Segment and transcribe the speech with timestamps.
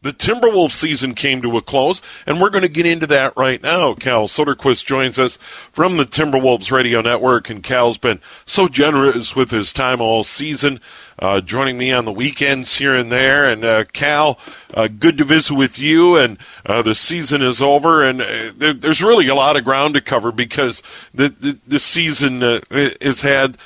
[0.00, 3.60] The Timberwolves season came to a close, and we're going to get into that right
[3.60, 3.94] now.
[3.94, 5.38] Cal Soderquist joins us
[5.72, 10.80] from the Timberwolves Radio Network, and Cal's been so generous with his time all season,
[11.18, 13.50] uh, joining me on the weekends here and there.
[13.50, 14.38] And uh, Cal,
[14.72, 16.14] uh, good to visit with you.
[16.14, 19.94] And uh, the season is over, and uh, there, there's really a lot of ground
[19.94, 20.80] to cover because
[21.12, 22.60] the the, the season uh,
[23.00, 23.58] has had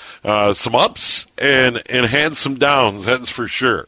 [0.56, 3.04] some ups and and had some downs.
[3.04, 3.86] That's for sure.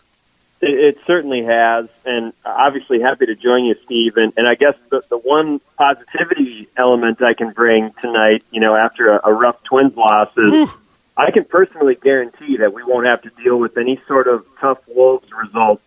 [0.65, 4.17] It, it certainly has, and obviously happy to join you, Steve.
[4.17, 8.75] And, and I guess the, the one positivity element I can bring tonight, you know,
[8.75, 10.69] after a, a rough Twins loss is.
[11.17, 14.79] I can personally guarantee that we won't have to deal with any sort of tough
[14.89, 15.85] Wolves results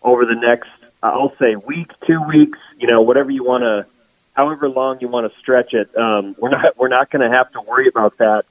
[0.00, 0.70] over the next,
[1.02, 3.86] I'll say, week, two weeks, you know, whatever you want to,
[4.32, 5.94] however long you want to stretch it.
[5.96, 8.44] Um, we're not we're not going to have to worry about that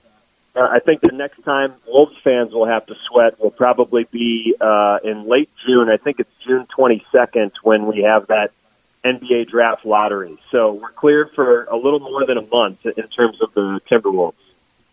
[0.56, 4.56] uh, I think the next time Wolves fans will have to sweat will probably be
[4.60, 5.90] uh, in late June.
[5.90, 8.52] I think it's June 22nd when we have that
[9.06, 10.38] NBA draft lottery.
[10.52, 14.34] So we're clear for a little more than a month in terms of the Timberwolves.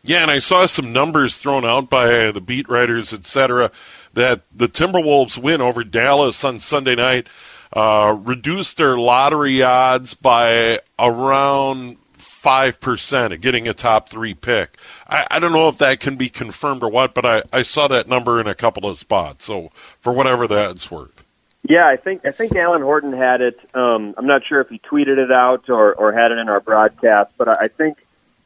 [0.04, 3.70] Yeah, and I saw some numbers thrown out by the beat writers, etc.,
[4.14, 7.26] that the Timberwolves win over Dallas on Sunday night
[7.72, 11.96] uh, reduced their lottery odds by around
[12.42, 14.78] 5% of getting a top three pick.
[15.08, 17.88] I, I, don't know if that can be confirmed or what, but I, I saw
[17.88, 19.44] that number in a couple of spots.
[19.44, 21.24] So for whatever that's worth.
[21.68, 23.58] Yeah, I think I think Alan Horton had it.
[23.74, 26.60] Um, I'm not sure if he tweeted it out or, or had it in our
[26.60, 27.98] broadcast, but I, I think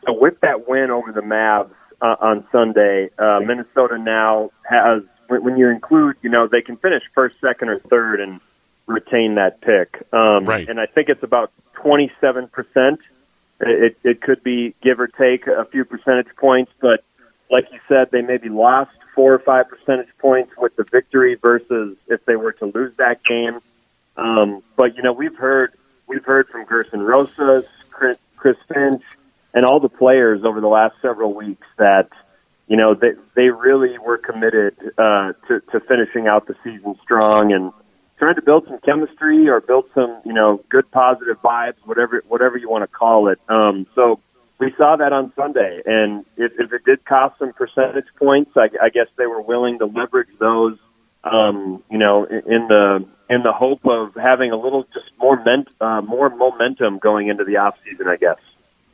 [0.08, 5.68] with that win over the Mavs uh, on Sunday, uh, Minnesota now has when you
[5.68, 8.40] include, you know, they can finish first, second, or third and
[8.86, 10.02] retain that pick.
[10.12, 10.68] Um, right.
[10.68, 13.00] And I think it's about 27 percent
[13.62, 17.04] it, it could be give or take a few percentage points, but
[17.50, 21.96] like you said, they maybe lost four or five percentage points with the victory versus
[22.08, 23.60] if they were to lose that game.
[24.16, 25.72] Um, but you know, we've heard
[26.06, 29.02] we've heard from Gersson Rosas, Chris, Chris Finch,
[29.54, 32.08] and all the players over the last several weeks that
[32.68, 37.52] you know they they really were committed uh, to to finishing out the season strong
[37.52, 37.72] and
[38.22, 42.56] trying to build some chemistry or build some, you know, good positive vibes, whatever whatever
[42.56, 43.40] you want to call it.
[43.48, 44.20] Um, so
[44.60, 48.68] we saw that on Sunday, and if, if it did cost some percentage points, I,
[48.80, 50.78] I guess they were willing to leverage those,
[51.24, 55.66] um, you know, in the in the hope of having a little just more ment,
[55.80, 58.38] uh, more momentum going into the off season, I guess.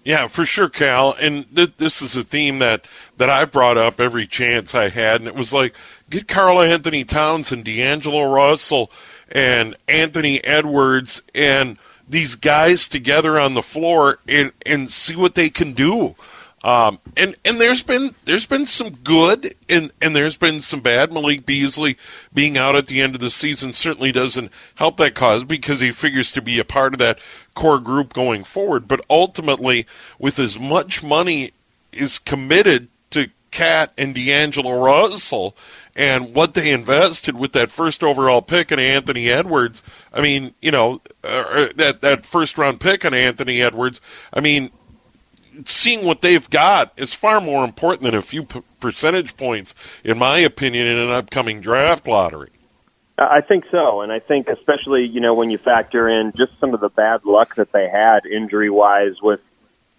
[0.04, 1.12] Yeah, for sure, Cal.
[1.20, 2.86] And th- this is a theme that,
[3.18, 5.20] that I've brought up every chance I had.
[5.20, 5.74] And it was like,
[6.08, 8.90] get Karl-Anthony Towns and D'Angelo Russell
[9.30, 11.78] and Anthony Edwards and
[12.08, 16.14] these guys together on the floor and, and see what they can do.
[16.64, 21.12] Um, and and there's been there's been some good and and there's been some bad.
[21.12, 21.96] Malik Beasley
[22.34, 25.92] being out at the end of the season certainly doesn't help that cause because he
[25.92, 27.20] figures to be a part of that
[27.54, 28.88] core group going forward.
[28.88, 29.86] But ultimately,
[30.18, 31.52] with as much money
[31.92, 35.56] is committed to KAT and D'Angelo Russell
[35.94, 39.82] and what they invested with that first overall pick and Anthony Edwards.
[40.12, 44.00] I mean, you know, uh, that that first round pick in Anthony Edwards.
[44.32, 44.70] I mean,
[45.64, 49.74] seeing what they've got is far more important than a few p- percentage points,
[50.04, 52.50] in my opinion, in an upcoming draft lottery.
[53.18, 56.72] I think so, and I think especially you know when you factor in just some
[56.72, 59.40] of the bad luck that they had injury wise with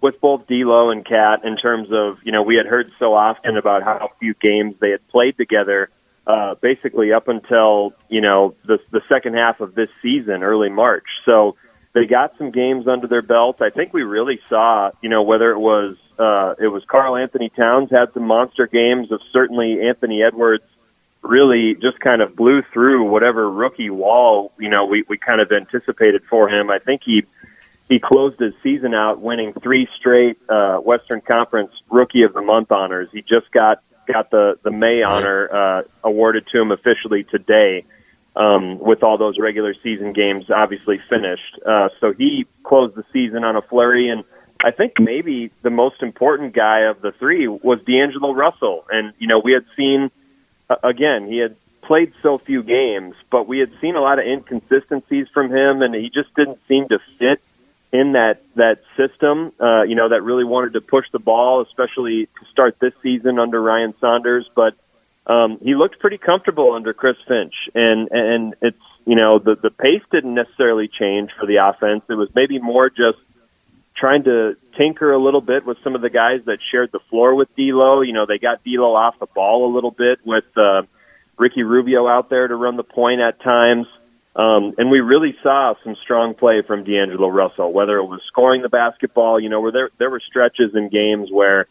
[0.01, 3.57] with both D'Lo and KAT in terms of you know we had heard so often
[3.57, 5.89] about how few games they had played together,
[6.25, 11.05] uh, basically up until you know the the second half of this season, early March.
[11.25, 11.57] So
[11.99, 13.61] they got some games under their belt.
[13.61, 17.91] I think we really saw, you know, whether it was uh, it was Karl-Anthony Towns
[17.91, 20.63] had some monster games of certainly Anthony Edwards
[21.21, 25.51] really just kind of blew through whatever rookie wall, you know, we, we kind of
[25.51, 26.69] anticipated for him.
[26.69, 27.23] I think he
[27.89, 32.71] he closed his season out winning three straight uh, Western Conference Rookie of the Month
[32.71, 33.09] honors.
[33.11, 37.83] He just got got the the May honor uh, awarded to him officially today
[38.39, 41.59] um, with all those regular season games obviously finished.
[41.65, 44.23] Uh, so he closed the season on a flurry, and
[44.63, 48.85] I think maybe the most important guy of the three was D'Angelo Russell.
[48.89, 50.09] And you know, we had seen
[50.69, 54.25] uh, again he had played so few games, but we had seen a lot of
[54.25, 57.41] inconsistencies from him, and he just didn't seem to fit
[57.91, 59.51] in that that system.
[59.59, 63.37] Uh, you know, that really wanted to push the ball, especially to start this season
[63.37, 64.49] under Ryan Saunders.
[64.55, 64.75] But
[65.29, 69.69] um, he looked pretty comfortable under Chris Finch, and and it's you know the the
[69.69, 72.01] pace didn't necessarily change for the offense.
[72.09, 73.19] It was maybe more just
[73.95, 77.35] trying to tinker a little bit with some of the guys that shared the floor
[77.35, 78.01] with D'Lo.
[78.01, 80.81] You know, they got D'Lo off the ball a little bit with uh,
[81.37, 83.85] Ricky Rubio out there to run the point at times.
[84.35, 88.61] Um, and we really saw some strong play from D'Angelo Russell, whether it was scoring
[88.61, 91.67] the basketball, you know, where there, there were stretches in games where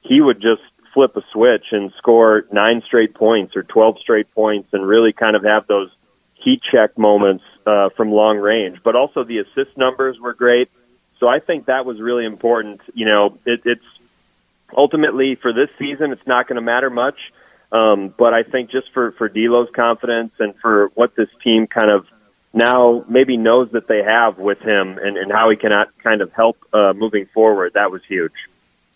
[0.00, 0.62] he would just
[0.94, 5.36] flip a switch and score nine straight points or 12 straight points and really kind
[5.36, 5.90] of have those
[6.34, 8.78] heat check moments uh, from long range.
[8.82, 10.70] But also the assist numbers were great.
[11.20, 12.80] So I think that was really important.
[12.94, 13.84] You know, it, it's
[14.76, 17.18] ultimately for this season, it's not going to matter much.
[17.70, 21.90] Um, but I think just for, for D'Lo's confidence and for what this team kind
[21.90, 22.06] of
[22.54, 25.70] now maybe knows that they have with him and, and how he can
[26.02, 28.32] kind of help uh, moving forward, that was huge.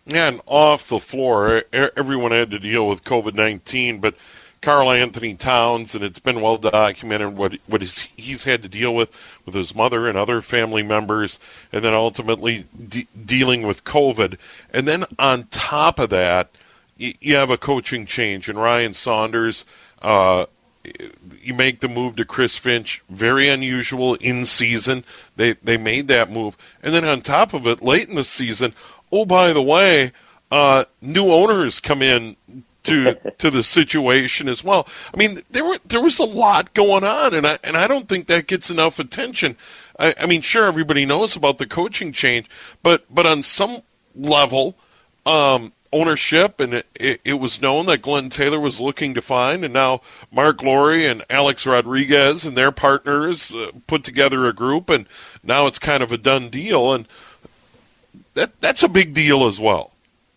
[0.07, 4.17] And off the floor, everyone had to deal with COVID 19, but
[4.63, 9.11] Karl-Anthony Towns, and it's been well documented what what he's had to deal with
[9.45, 11.39] with his mother and other family members,
[11.73, 14.39] and then ultimately de- dealing with COVID.
[14.73, 16.51] And then on top of that,
[16.97, 19.65] you, you have a coaching change, and Ryan Saunders.
[20.01, 20.47] Uh,
[21.41, 25.05] you make the move to Chris Finch, very unusual in season.
[25.37, 28.75] They they made that move, and then on top of it, late in the season,
[29.13, 30.13] oh by the way,
[30.51, 32.37] uh, new owners come in
[32.85, 34.89] to to the situation as well.
[35.13, 38.09] I mean, there were there was a lot going on, and I and I don't
[38.09, 39.57] think that gets enough attention.
[39.99, 42.49] I, I mean, sure, everybody knows about the coaching change,
[42.83, 43.83] but but on some
[44.15, 44.77] level,
[45.27, 49.65] um, ownership, and it, it, it, was known that Glenn Taylor was looking to find,
[49.65, 50.01] and now
[50.31, 55.07] Mark Lore and Alex Rodriguez and their partners uh, put together a group, and
[55.43, 57.07] now it's kind of a done deal, and
[58.35, 59.93] that that's a big deal as well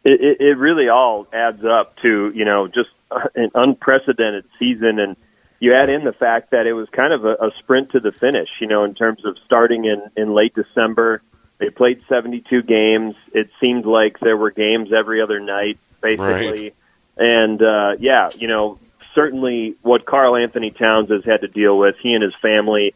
[0.05, 2.89] it, it, it really all adds up to you know just
[3.35, 5.17] an unprecedented season, and
[5.59, 8.11] you add in the fact that it was kind of a, a sprint to the
[8.11, 8.49] finish.
[8.61, 11.21] You know, in terms of starting in in late December,
[11.57, 13.15] they played 72 games.
[13.33, 16.63] It seemed like there were games every other night, basically.
[16.63, 16.75] Right.
[17.17, 18.77] And uh, yeah, you know,
[19.15, 22.93] certainly what Karl-Anthony Towns has had to deal with, he and his family,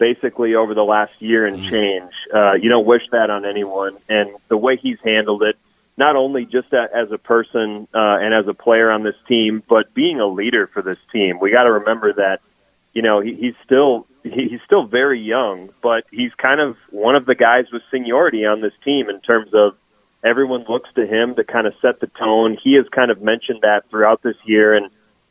[0.00, 1.70] basically over the last year and mm.
[1.70, 2.12] change.
[2.34, 5.56] Uh, you don't wish that on anyone, and the way he's handled it
[6.00, 9.92] not only just as a person uh, and as a player on this team, but
[9.92, 11.38] being a leader for this team.
[11.38, 12.40] We got to remember that,
[12.94, 17.16] you know, he, he's still he, he's still very young, but he's kind of one
[17.16, 19.76] of the guys with seniority on this team in terms of
[20.24, 22.56] everyone looks to him to kind of set the tone.
[22.62, 24.90] He has kind of mentioned that throughout this year, and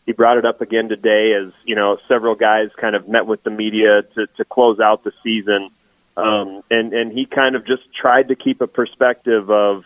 [0.10, 3.44] he brought it up again today as you know several guys kind of met with
[3.44, 5.70] the media to to close out the season.
[6.18, 9.86] Um, and and he kind of just tried to keep a perspective of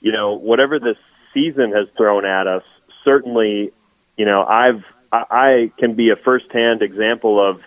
[0.00, 0.98] you know, whatever this
[1.34, 2.62] season has thrown at us,
[3.04, 3.72] certainly,
[4.16, 7.60] you know, I've I can be a firsthand example of,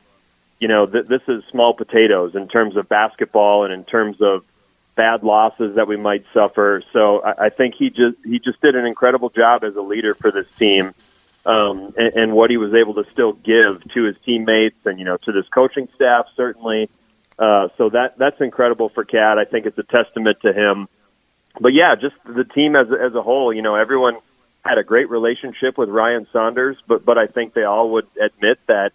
[0.59, 4.45] you know, th- this is small potatoes in terms of basketball and in terms of
[4.95, 6.83] bad losses that we might suffer.
[6.93, 10.13] So I, I think he just he just did an incredible job as a leader
[10.13, 10.93] for this team,
[11.49, 15.05] um, and, and what he was able to still give to his teammates and you
[15.05, 16.89] know to this coaching staff certainly.
[17.37, 19.37] Uh, so that that's incredible for KAT.
[19.39, 20.89] I think it's a testament to him
[21.59, 24.17] but yeah, just the team as as a whole, you know, everyone
[24.63, 28.59] had a great relationship with Ryan Saunders, but but I think they all would admit
[28.67, 28.91] that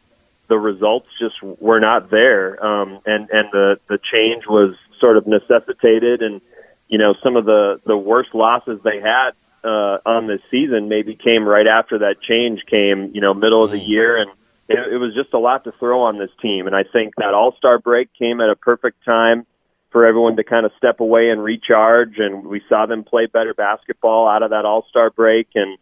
[0.49, 5.27] the results just were not there, um, and and the the change was sort of
[5.27, 6.41] necessitated, and
[6.89, 9.33] you know some of the the worst losses they had
[9.65, 13.71] uh, on this season maybe came right after that change came, you know, middle of
[13.71, 14.31] the year, and
[14.69, 17.35] it, it was just a lot to throw on this team, and I think that
[17.35, 19.47] All Star break came at a perfect time
[19.91, 22.19] for everyone to kind of step away and recharge.
[22.19, 25.49] And we saw them play better basketball out of that All Star break.
[25.55, 25.79] And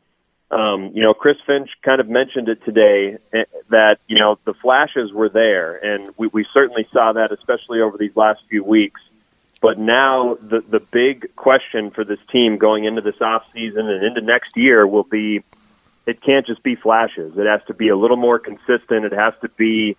[0.53, 4.53] um, you know, Chris Finch kind of mentioned it today eh, that you know the
[4.53, 9.01] flashes were there, and we, we certainly saw that, especially over these last few weeks.
[9.62, 14.04] But now the the big question for this team going into this off season and
[14.04, 15.42] into next year will be
[16.04, 17.38] it can't just be flashes.
[17.38, 19.07] It has to be a little more consistent.
[19.07, 19.97] It has to be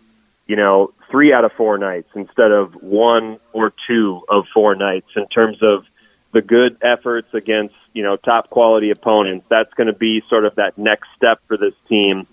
[0.48, 5.08] you know, three out of four nights instead of one or two of four nights
[5.16, 5.86] in terms of
[6.34, 9.46] the good efforts against, you know, top quality opponents.
[9.50, 12.28] That's going to be sort of that next step for this team.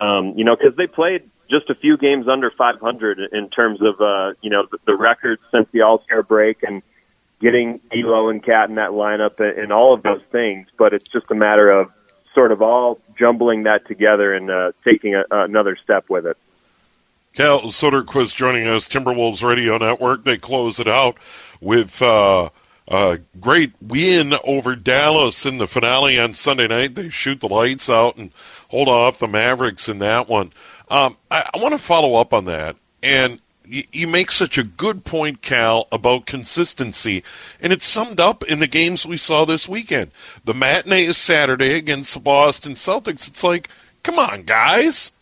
[0.00, 4.00] Um, you know, because they played just a few games under 500 in terms of,
[4.00, 6.82] uh, you know, the, the records since the All Star break and
[7.40, 10.68] getting D'Lo and KAT in that lineup and, and all of those things.
[10.76, 11.90] But it's just a matter of
[12.34, 16.36] sort of all jumbling that together and uh, taking a, another step with it.
[17.34, 20.24] Cal Soderquist joining us, Timberwolves Radio Network.
[20.24, 21.18] They close it out
[21.60, 22.50] with uh,
[22.88, 26.94] a great win over Dallas in the finale on Sunday night.
[26.94, 28.32] They shoot the lights out and
[28.68, 30.52] hold off the Mavericks in that one.
[30.90, 32.76] Um, I, I want to follow up on that.
[33.02, 37.22] And you, you make such a good point, Cal, about consistency,
[37.60, 40.10] and it's summed up in the games we saw this weekend.
[40.44, 43.28] The matinee is Saturday against the Boston Celtics.
[43.28, 43.68] It's like,
[44.02, 45.12] come on, guys.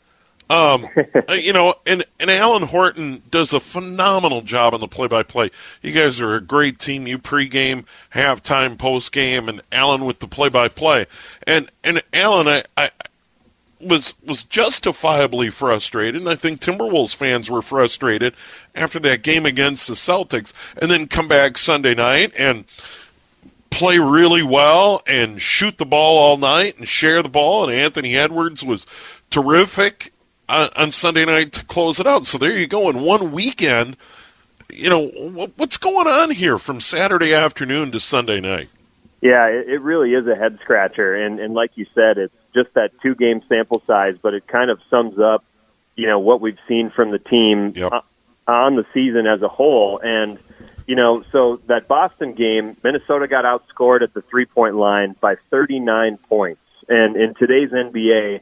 [0.48, 0.88] Um,
[1.28, 5.50] uh, you know, and and Alan Horton does a phenomenal job on the play-by-play.
[5.82, 7.06] You guys are a great team.
[7.06, 11.06] You pregame, halftime, postgame, and Alan with the play-by-play.
[11.46, 12.90] And and Alan, I, I
[13.80, 18.34] was was justifiably frustrated, and I think Timberwolves fans were frustrated
[18.74, 22.64] after that game against the Celtics, and then come back Sunday night and
[23.70, 27.68] play really well and shoot the ball all night and share the ball.
[27.68, 28.86] And Anthony Edwards was
[29.30, 30.12] terrific
[30.48, 32.26] on, on Sunday night to close it out.
[32.26, 32.88] So there you go.
[32.88, 33.96] In one weekend,
[34.72, 35.06] you know
[35.56, 38.68] what's going on here from Saturday afternoon to Sunday night.
[39.20, 42.74] Yeah, it, it really is a head scratcher, and and like you said, it's just
[42.74, 45.44] that two game sample size, but it kind of sums up,
[45.94, 47.92] you know, what we've seen from the team yep.
[48.48, 50.00] on the season as a whole.
[50.02, 50.38] And,
[50.86, 55.36] you know, so that Boston game, Minnesota got outscored at the three point line by
[55.50, 56.62] 39 points.
[56.88, 58.40] And in today's NBA,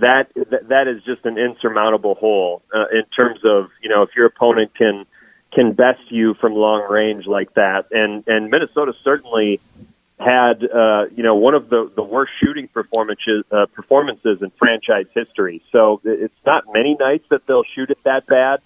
[0.00, 0.28] that
[0.68, 4.74] that is just an insurmountable hole uh, in terms of you know if your opponent
[4.74, 5.06] can
[5.52, 9.60] can best you from long range like that and and Minnesota certainly
[10.18, 15.06] had uh, you know one of the the worst shooting performances uh, performances in franchise
[15.14, 15.62] history.
[15.72, 18.60] So it's not many nights that they'll shoot it that bad,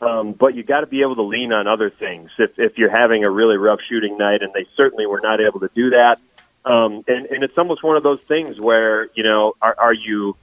[0.00, 2.90] um, but you got to be able to lean on other things if if you're
[2.90, 6.20] having a really rough shooting night, and they certainly were not able to do that.
[6.64, 10.36] Um, and and it's almost one of those things where you know are, are you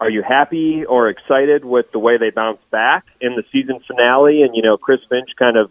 [0.00, 4.40] are you happy or excited with the way they bounced back in the season finale?
[4.40, 5.70] And you know Chris Finch kind of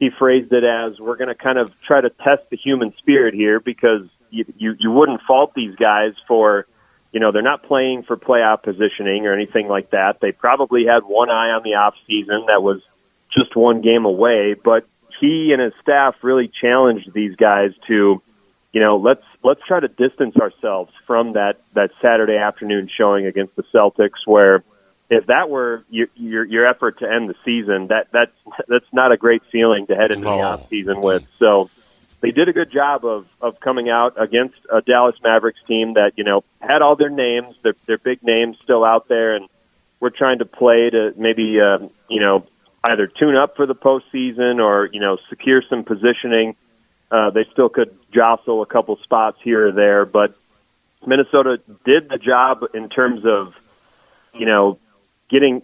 [0.00, 3.34] he phrased it as we're going to kind of try to test the human spirit
[3.34, 6.66] here because you, you you wouldn't fault these guys for
[7.12, 10.16] you know they're not playing for playoff positioning or anything like that.
[10.20, 12.80] They probably had one eye on the off season that was
[13.36, 14.88] just one game away, but
[15.20, 18.22] he and his staff really challenged these guys to
[18.72, 23.54] you know let's let's try to distance ourselves from that that Saturday afternoon showing against
[23.56, 24.64] the Celtics where
[25.10, 28.32] if that were your, your your effort to end the season, that that's
[28.68, 30.36] that's not a great feeling to head into no.
[30.36, 31.26] the off season with.
[31.38, 31.68] So
[32.20, 36.12] they did a good job of of coming out against a Dallas Mavericks team that
[36.16, 39.48] you know had all their names, their their big names still out there, and
[39.98, 42.46] we're trying to play to maybe uh, you know
[42.84, 46.54] either tune up for the postseason or you know secure some positioning.
[47.10, 50.36] Uh, they still could jostle a couple spots here or there, but
[51.04, 53.56] Minnesota did the job in terms of
[54.32, 54.78] you know
[55.30, 55.62] getting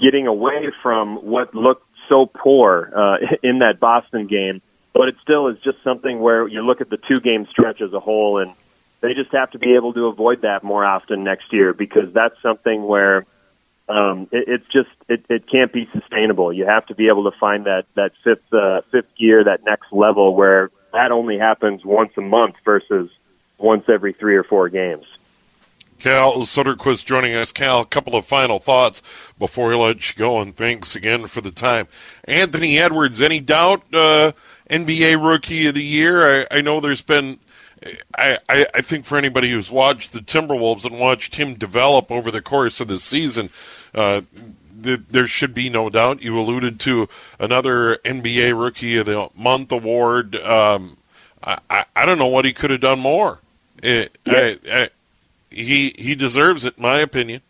[0.00, 4.60] getting away from what looked so poor uh, in that Boston game.
[4.92, 7.92] But it still is just something where you look at the two game stretch as
[7.92, 8.52] a whole, and
[9.02, 12.40] they just have to be able to avoid that more often next year because that's
[12.40, 13.26] something where
[13.88, 16.52] um, it, it's just it, it can't be sustainable.
[16.52, 19.92] You have to be able to find that that fifth uh, fifth gear, that next
[19.92, 23.10] level where that only happens once a month versus
[23.58, 25.04] once every three or four games.
[25.98, 27.52] Cal Soderquist joining us.
[27.52, 29.02] Cal, a couple of final thoughts
[29.38, 31.88] before we let you go, and thanks again for the time.
[32.24, 34.32] Anthony Edwards, any doubt uh,
[34.70, 36.46] NBA Rookie of the Year?
[36.50, 37.38] I, I know there's been,
[38.16, 42.30] I, I, I, think for anybody who's watched the Timberwolves and watched him develop over
[42.30, 43.50] the course of the season,
[43.94, 44.22] uh,
[44.82, 46.22] th- there should be no doubt.
[46.22, 50.36] You alluded to another NBA Rookie of the Month award.
[50.36, 50.96] Um,
[51.42, 53.40] I, I, I don't know what he could have done more.
[53.82, 54.54] It, yeah.
[54.70, 54.90] I,
[55.50, 57.42] he he deserves it, in my opinion.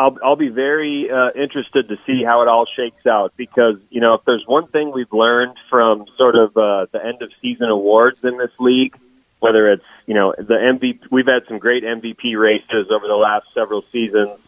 [0.00, 4.00] I'll I'll be very uh, interested to see how it all shakes out because you
[4.00, 7.68] know if there's one thing we've learned from sort of uh, the end of season
[7.68, 8.96] awards in this league,
[9.40, 13.46] whether it's you know the MVP, we've had some great MVP races over the last
[13.52, 14.38] several seasons,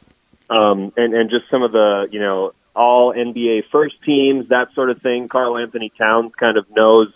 [0.49, 4.89] um, and and just some of the you know all NBA first teams that sort
[4.89, 5.29] of thing.
[5.29, 7.13] Karl-Anthony Towns kind of knows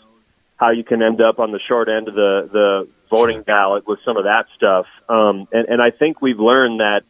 [0.56, 3.98] how you can end up on the short end of the the voting ballot with
[4.04, 4.86] some of that stuff.
[5.08, 7.02] Um, and, and I think we've learned that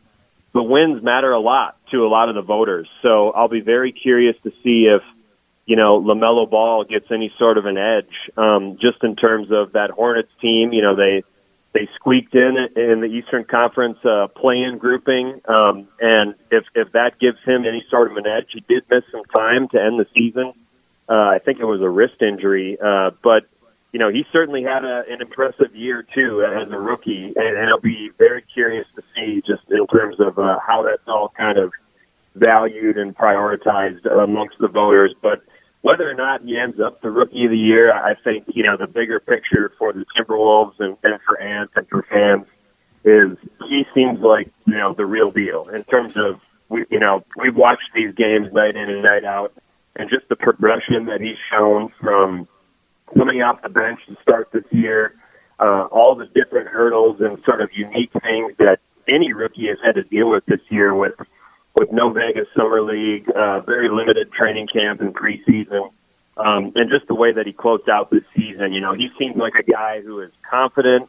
[0.52, 2.88] the wins matter a lot to a lot of the voters.
[3.02, 5.02] So I'll be very curious to see if,
[5.66, 9.72] you know, LaMelo Ball gets any sort of an edge, um, just in terms of
[9.72, 10.72] that Hornets team.
[10.72, 11.24] You know, they,
[11.74, 17.18] they squeaked in in the Eastern Conference uh, play-in grouping, um, and if if that
[17.20, 20.06] gives him any sort of an edge, he did miss some time to end the
[20.14, 20.54] season.
[21.06, 23.44] Uh, I think it was a wrist injury, uh, but
[23.92, 27.70] you know, he certainly had a, an impressive year too as a rookie, and, and
[27.70, 31.58] I'll be very curious to see just in terms of uh, how that's all kind
[31.58, 31.72] of
[32.34, 35.14] valued and prioritized amongst the voters.
[35.22, 35.42] But
[35.82, 38.76] whether or not he ends up the rookie of the year, I think you know
[38.76, 42.46] the bigger picture for the Timberwolves and, and for Ant and for fans
[43.04, 43.38] is
[43.68, 47.56] he seems like you know the real deal in terms of we you know we've
[47.56, 49.52] watched these games night in and night out,
[49.94, 52.48] and just the progression that he's shown from
[53.14, 55.14] coming off the bench to start this year,
[55.58, 59.94] uh, all the different hurdles and sort of unique things that any rookie has had
[59.94, 61.14] to deal with this year with
[61.74, 65.90] with no Vegas summer league, uh, very limited training camp and preseason,
[66.38, 68.72] um, and just the way that he closed out this season.
[68.72, 71.08] You know, he seems like a guy who is confident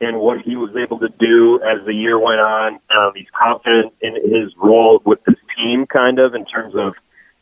[0.00, 2.80] in what he was able to do as the year went on.
[2.90, 6.94] Um, he's confident in his role with this team, kind of in terms of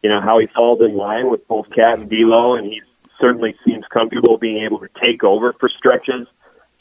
[0.03, 2.83] you know how he falls in line with both KAT and D'Lo, and he
[3.21, 6.27] certainly seems comfortable being able to take over for stretches.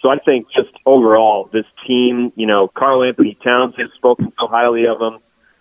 [0.01, 4.85] So I think just overall, this team, you know, Karl-Anthony Towns has spoken so highly
[4.85, 5.19] of him.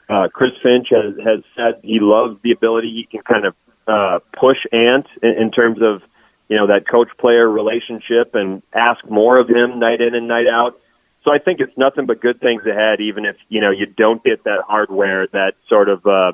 [0.09, 3.55] Uh, Chris Finch has, has said he loves the ability he can kind of
[3.89, 6.03] uh, push Ant in, in terms of,
[6.49, 10.47] you know, that coach player relationship and ask more of him night in and night
[10.47, 10.79] out.
[11.27, 14.23] So I think it's nothing but good things ahead, even if, you know, you don't
[14.23, 16.33] get that hardware that sort of, uh,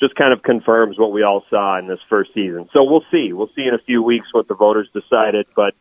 [0.00, 2.68] just kind of confirms what we all saw in this first season.
[2.72, 3.32] So we'll see.
[3.32, 5.74] We'll see in a few weeks what the voters decided, but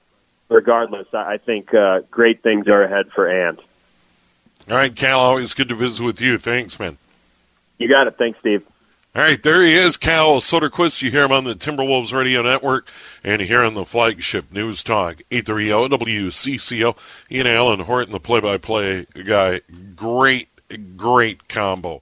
[0.50, 3.60] regardless, I think uh, great things are ahead for Ant.
[4.70, 6.38] All right, Cal, always good to visit with you.
[6.38, 6.98] Thanks, man.
[7.78, 8.18] You got it.
[8.18, 8.66] Thanks, Steve.
[9.16, 11.02] All right, there he is, Cal Soderquist.
[11.02, 12.88] You hear him on the Timberwolves Radio Network
[13.24, 16.96] and here on the flagship News Talk 830 WCCO.
[17.32, 19.62] Ian Alan Horton, the play-by-play guy.
[19.96, 20.50] Great,
[20.96, 22.02] great combo.